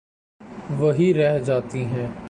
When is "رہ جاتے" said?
1.13-1.85